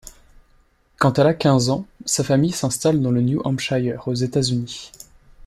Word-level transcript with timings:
Quand 0.97 1.19
elle 1.19 1.27
a 1.27 1.35
quinze 1.35 1.69
ans, 1.69 1.85
sa 2.05 2.23
famille 2.23 2.51
s'installe 2.53 3.03
dans 3.03 3.11
le 3.11 3.21
New 3.21 3.39
Hampshire 3.45 4.07
aux 4.07 4.15
États-Unis. 4.15 4.91